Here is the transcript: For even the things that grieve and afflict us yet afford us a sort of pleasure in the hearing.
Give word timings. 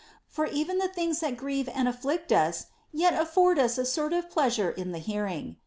For 0.25 0.47
even 0.47 0.79
the 0.79 0.87
things 0.87 1.19
that 1.19 1.37
grieve 1.37 1.69
and 1.69 1.87
afflict 1.87 2.31
us 2.31 2.65
yet 2.91 3.13
afford 3.13 3.59
us 3.59 3.77
a 3.77 3.85
sort 3.85 4.13
of 4.13 4.31
pleasure 4.31 4.71
in 4.71 4.93
the 4.93 4.97
hearing. 4.97 5.57